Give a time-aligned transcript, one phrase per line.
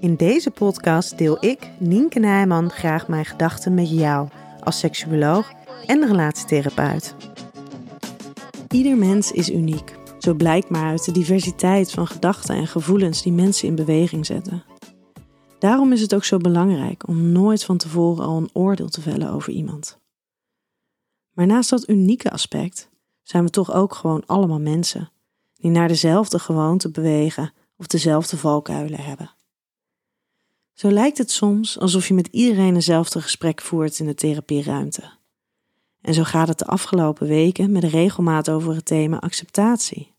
[0.00, 4.28] In deze podcast deel ik, Nienke Nijman, graag mijn gedachten met jou
[4.60, 5.52] als seksuoloog
[5.86, 7.14] en relatietherapeut.
[8.68, 9.98] Ieder mens is uniek.
[10.18, 14.64] Zo blijkt maar uit de diversiteit van gedachten en gevoelens die mensen in beweging zetten.
[15.58, 19.30] Daarom is het ook zo belangrijk om nooit van tevoren al een oordeel te vellen
[19.30, 19.98] over iemand.
[21.32, 22.90] Maar naast dat unieke aspect
[23.22, 25.10] zijn we toch ook gewoon allemaal mensen
[25.54, 29.38] die naar dezelfde gewoonte bewegen of dezelfde valkuilen hebben.
[30.80, 35.10] Zo lijkt het soms alsof je met iedereen eenzelfde gesprek voert in de therapieruimte.
[36.00, 40.14] En zo gaat het de afgelopen weken met regelmaat over het thema acceptatie.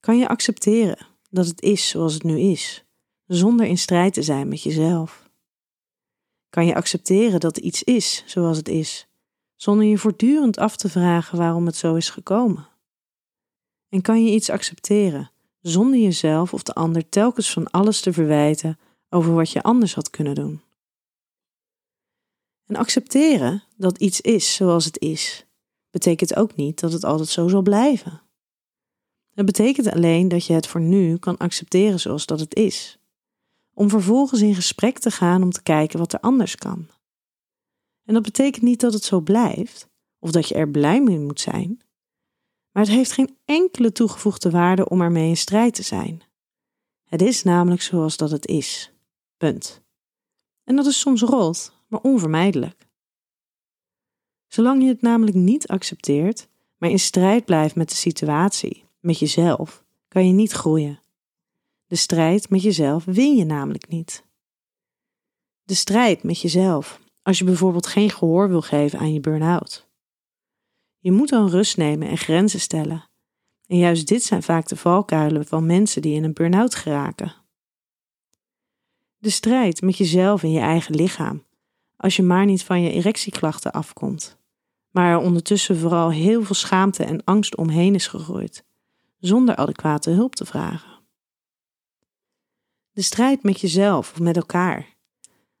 [0.00, 2.84] Kan je accepteren dat het is zoals het nu is,
[3.26, 5.30] zonder in strijd te zijn met jezelf?
[6.50, 9.08] Kan je accepteren dat iets is zoals het is,
[9.56, 12.68] zonder je voortdurend af te vragen waarom het zo is gekomen?
[13.88, 18.78] En kan je iets accepteren zonder jezelf of de ander telkens van alles te verwijten
[19.08, 20.60] over wat je anders had kunnen doen?
[22.66, 25.46] En accepteren dat iets is zoals het is,
[25.90, 28.22] betekent ook niet dat het altijd zo zal blijven.
[29.34, 32.98] Het betekent alleen dat je het voor nu kan accepteren zoals dat het is,
[33.74, 36.88] om vervolgens in gesprek te gaan om te kijken wat er anders kan.
[38.04, 41.40] En dat betekent niet dat het zo blijft, of dat je er blij mee moet
[41.40, 41.80] zijn,
[42.72, 46.22] maar het heeft geen enkele toegevoegde waarde om ermee in strijd te zijn.
[47.04, 48.92] Het is namelijk zoals dat het is.
[49.36, 49.82] Punt.
[50.64, 52.86] En dat is soms rot, maar onvermijdelijk.
[54.46, 59.84] Zolang je het namelijk niet accepteert, maar in strijd blijft met de situatie, met jezelf,
[60.08, 61.00] kan je niet groeien.
[61.86, 64.24] De strijd met jezelf win je namelijk niet.
[65.62, 69.88] De strijd met jezelf, als je bijvoorbeeld geen gehoor wil geven aan je burn-out.
[70.98, 73.08] Je moet dan rust nemen en grenzen stellen.
[73.66, 77.45] En juist dit zijn vaak de valkuilen van mensen die in een burn-out geraken.
[79.26, 81.44] De strijd met jezelf en je eigen lichaam,
[81.96, 84.38] als je maar niet van je erectieklachten afkomt,
[84.90, 88.64] maar er ondertussen vooral heel veel schaamte en angst omheen is gegroeid,
[89.18, 90.90] zonder adequate hulp te vragen.
[92.92, 94.96] De strijd met jezelf of met elkaar.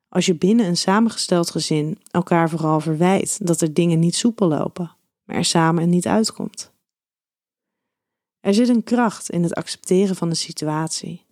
[0.08, 4.96] Als je binnen een samengesteld gezin elkaar vooral verwijt dat er dingen niet soepel lopen,
[5.24, 6.72] maar er samen niet uitkomt.
[8.40, 11.25] Er zit een kracht in het accepteren van de situatie.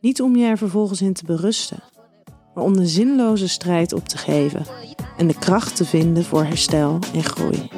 [0.00, 1.82] Niet om je er vervolgens in te berusten,
[2.54, 4.66] maar om de zinloze strijd op te geven
[5.16, 7.77] en de kracht te vinden voor herstel en groei.